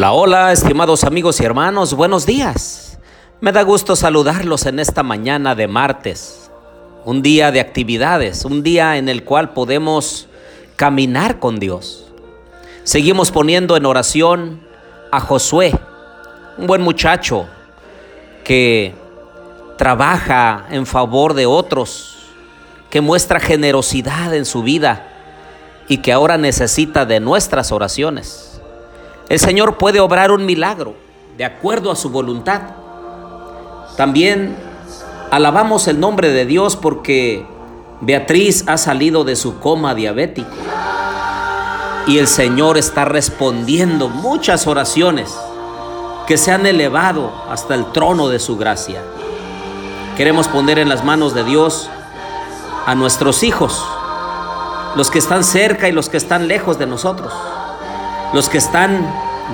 [0.00, 2.98] Hola, hola, estimados amigos y hermanos, buenos días.
[3.42, 6.50] Me da gusto saludarlos en esta mañana de martes,
[7.04, 10.26] un día de actividades, un día en el cual podemos
[10.76, 12.10] caminar con Dios.
[12.82, 14.62] Seguimos poniendo en oración
[15.12, 15.78] a Josué,
[16.56, 17.46] un buen muchacho
[18.42, 18.94] que
[19.76, 22.16] trabaja en favor de otros,
[22.88, 25.06] que muestra generosidad en su vida
[25.88, 28.49] y que ahora necesita de nuestras oraciones.
[29.30, 30.96] El Señor puede obrar un milagro
[31.38, 32.62] de acuerdo a su voluntad.
[33.96, 34.56] También
[35.30, 37.46] alabamos el nombre de Dios porque
[38.00, 40.50] Beatriz ha salido de su coma diabético
[42.08, 45.32] y el Señor está respondiendo muchas oraciones
[46.26, 49.00] que se han elevado hasta el trono de su gracia.
[50.16, 51.88] Queremos poner en las manos de Dios
[52.84, 53.80] a nuestros hijos,
[54.96, 57.32] los que están cerca y los que están lejos de nosotros
[58.32, 59.06] los que están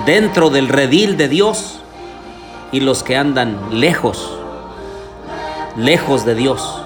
[0.05, 1.79] dentro del redil de Dios
[2.71, 4.37] y los que andan lejos,
[5.75, 6.81] lejos de Dios.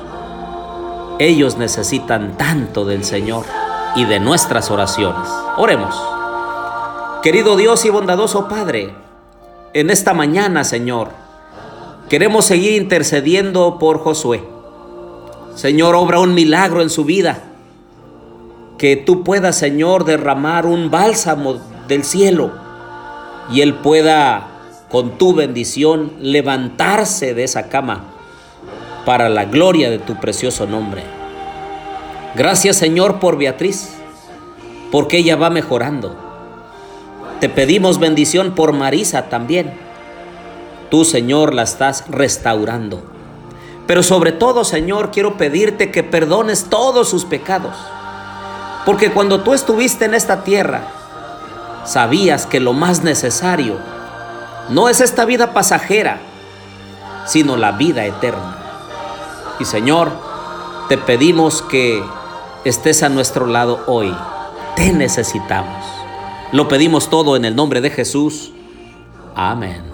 [1.19, 3.45] Ellos necesitan tanto del Señor
[3.95, 5.28] y de nuestras oraciones.
[5.58, 5.95] Oremos.
[7.22, 8.95] Querido Dios y bondadoso Padre,
[9.73, 11.09] en esta mañana, Señor,
[12.09, 14.44] queremos seguir intercediendo por Josué.
[15.56, 17.44] Señor, obra un milagro en su vida.
[18.78, 21.59] Que tú puedas, Señor, derramar un bálsamo
[21.91, 22.52] del cielo
[23.52, 24.47] y Él pueda,
[24.90, 28.06] con tu bendición, levantarse de esa cama
[29.06, 31.03] para la gloria de tu precioso nombre.
[32.34, 33.90] Gracias Señor por Beatriz,
[34.90, 36.16] porque ella va mejorando.
[37.41, 39.74] Te pedimos bendición por Marisa también.
[40.90, 43.03] Tú Señor la estás restaurando.
[43.85, 47.75] Pero sobre todo Señor quiero pedirte que perdones todos sus pecados.
[48.85, 51.00] Porque cuando tú estuviste en esta tierra,
[51.86, 53.78] sabías que lo más necesario
[54.69, 56.19] no es esta vida pasajera,
[57.25, 58.58] sino la vida eterna.
[59.59, 60.12] Y Señor,
[60.90, 62.03] te pedimos que
[62.66, 64.16] estés a nuestro lado hoy.
[64.75, 65.86] Te necesitamos.
[66.52, 68.52] Lo pedimos todo en el nombre de Jesús.
[69.36, 69.92] Amén.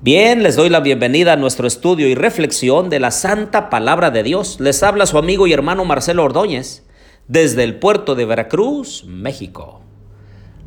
[0.00, 4.22] Bien, les doy la bienvenida a nuestro estudio y reflexión de la Santa Palabra de
[4.24, 4.58] Dios.
[4.58, 6.84] Les habla su amigo y hermano Marcelo Ordóñez
[7.28, 9.81] desde el puerto de Veracruz, México.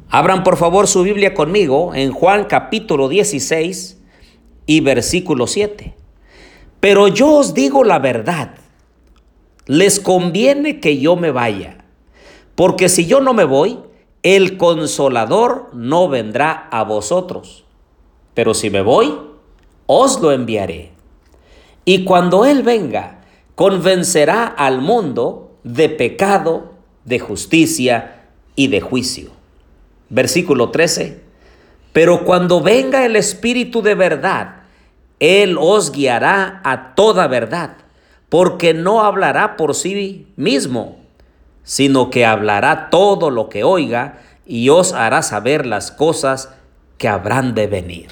[0.09, 4.01] Abran por favor su Biblia conmigo en Juan capítulo 16
[4.65, 5.95] y versículo 7.
[6.79, 8.55] Pero yo os digo la verdad,
[9.65, 11.85] les conviene que yo me vaya,
[12.53, 13.79] porque si yo no me voy,
[14.21, 17.65] el consolador no vendrá a vosotros.
[18.35, 19.15] Pero si me voy,
[19.87, 20.91] os lo enviaré.
[21.83, 23.21] Y cuando Él venga,
[23.55, 26.73] convencerá al mundo de pecado,
[27.05, 29.34] de justicia y de juicio.
[30.15, 31.19] Versículo 13.
[31.91, 34.61] Pero cuando venga el Espíritu de verdad,
[35.19, 37.75] Él os guiará a toda verdad,
[38.29, 40.99] porque no hablará por sí mismo,
[41.63, 46.49] sino que hablará todo lo que oiga y os hará saber las cosas
[46.97, 48.07] que habrán de venir.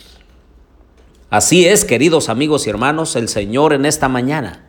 [1.30, 4.66] Así es, queridos amigos y hermanos, el Señor en esta mañana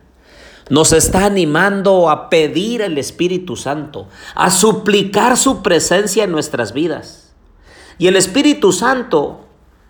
[0.69, 7.24] nos está animando a pedir el Espíritu Santo, a suplicar su presencia en nuestras vidas.
[7.97, 9.45] Y el Espíritu Santo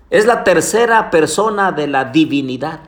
[0.09, 2.81] es la tercera persona de la divinidad.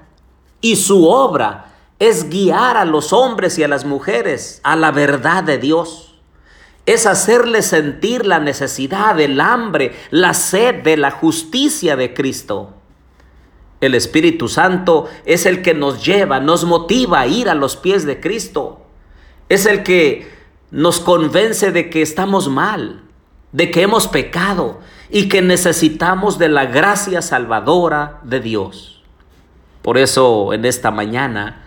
[0.62, 5.44] Y su obra es guiar a los hombres y a las mujeres a la verdad
[5.44, 6.20] de Dios.
[6.86, 12.74] Es hacerles sentir la necesidad, el hambre, la sed de la justicia de Cristo.
[13.82, 18.06] El Espíritu Santo es el que nos lleva, nos motiva a ir a los pies
[18.06, 18.82] de Cristo.
[19.50, 20.32] Es el que
[20.72, 23.04] nos convence de que estamos mal,
[23.52, 24.80] de que hemos pecado
[25.10, 29.04] y que necesitamos de la gracia salvadora de Dios.
[29.82, 31.66] Por eso en esta mañana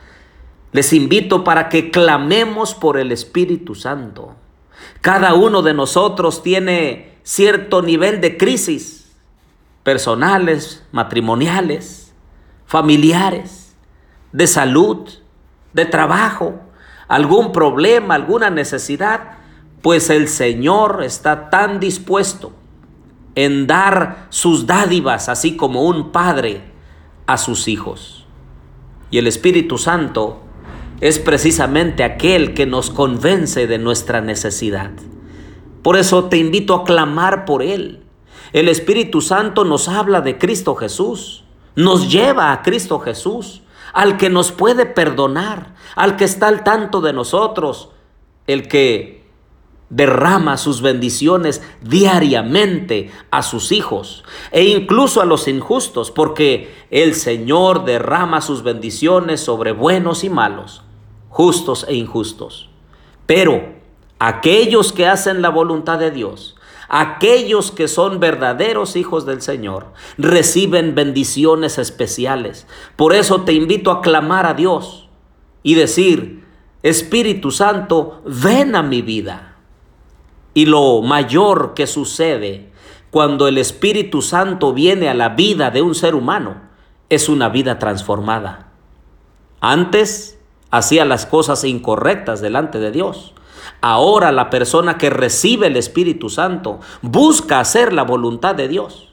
[0.72, 4.36] les invito para que clamemos por el Espíritu Santo.
[5.00, 9.10] Cada uno de nosotros tiene cierto nivel de crisis
[9.82, 12.12] personales, matrimoniales,
[12.66, 13.74] familiares,
[14.32, 15.08] de salud,
[15.72, 16.60] de trabajo,
[17.08, 19.38] algún problema, alguna necesidad,
[19.82, 22.52] pues el Señor está tan dispuesto
[23.34, 26.62] en dar sus dádivas, así como un padre
[27.26, 28.26] a sus hijos.
[29.10, 30.40] Y el Espíritu Santo
[31.00, 34.90] es precisamente aquel que nos convence de nuestra necesidad.
[35.82, 38.02] Por eso te invito a clamar por Él.
[38.52, 41.44] El Espíritu Santo nos habla de Cristo Jesús,
[41.74, 43.62] nos lleva a Cristo Jesús,
[43.92, 47.90] al que nos puede perdonar, al que está al tanto de nosotros,
[48.46, 49.19] el que
[49.90, 57.84] derrama sus bendiciones diariamente a sus hijos e incluso a los injustos, porque el Señor
[57.84, 60.82] derrama sus bendiciones sobre buenos y malos,
[61.28, 62.70] justos e injustos.
[63.26, 63.74] Pero
[64.20, 66.56] aquellos que hacen la voluntad de Dios,
[66.88, 69.86] aquellos que son verdaderos hijos del Señor,
[70.18, 72.66] reciben bendiciones especiales.
[72.94, 75.08] Por eso te invito a clamar a Dios
[75.64, 76.44] y decir,
[76.82, 79.49] Espíritu Santo, ven a mi vida
[80.54, 82.70] y lo mayor que sucede
[83.10, 86.56] cuando el Espíritu Santo viene a la vida de un ser humano
[87.08, 88.68] es una vida transformada.
[89.60, 90.38] Antes
[90.70, 93.34] hacía las cosas incorrectas delante de Dios.
[93.80, 99.09] Ahora la persona que recibe el Espíritu Santo busca hacer la voluntad de Dios.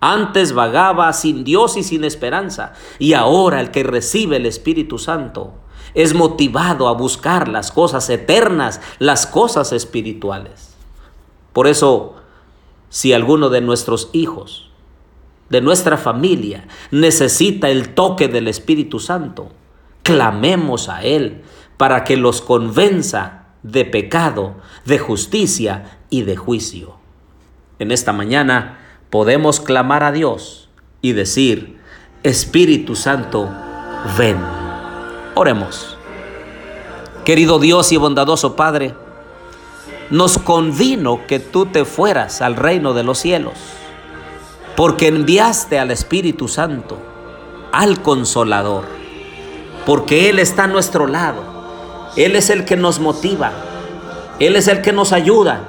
[0.00, 2.72] Antes vagaba sin Dios y sin esperanza.
[2.98, 5.54] Y ahora el que recibe el Espíritu Santo
[5.94, 10.74] es motivado a buscar las cosas eternas, las cosas espirituales.
[11.52, 12.16] Por eso,
[12.88, 14.70] si alguno de nuestros hijos,
[15.48, 19.48] de nuestra familia, necesita el toque del Espíritu Santo,
[20.02, 21.42] clamemos a Él
[21.76, 26.96] para que los convenza de pecado, de justicia y de juicio.
[27.78, 28.78] En esta mañana
[29.10, 30.68] podemos clamar a Dios
[31.00, 31.78] y decir,
[32.22, 33.48] Espíritu Santo,
[34.18, 34.38] ven.
[35.34, 35.96] Oremos.
[37.24, 38.94] Querido Dios y bondadoso Padre,
[40.10, 43.54] nos convino que tú te fueras al reino de los cielos,
[44.76, 46.98] porque enviaste al Espíritu Santo,
[47.72, 48.84] al Consolador,
[49.84, 51.42] porque Él está a nuestro lado,
[52.16, 53.52] Él es el que nos motiva,
[54.38, 55.68] Él es el que nos ayuda,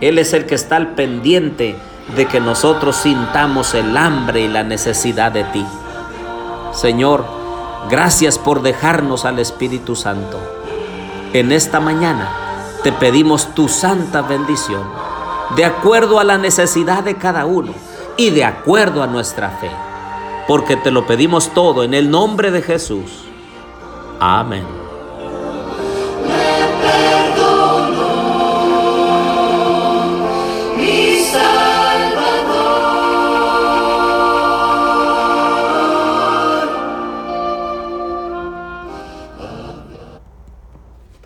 [0.00, 1.76] Él es el que está al pendiente
[2.16, 5.64] de que nosotros sintamos el hambre y la necesidad de ti.
[6.72, 7.42] Señor,
[7.90, 10.38] Gracias por dejarnos al Espíritu Santo.
[11.32, 12.30] En esta mañana
[12.82, 14.82] te pedimos tu santa bendición,
[15.56, 17.72] de acuerdo a la necesidad de cada uno
[18.16, 19.70] y de acuerdo a nuestra fe,
[20.46, 23.24] porque te lo pedimos todo en el nombre de Jesús.
[24.20, 24.81] Amén.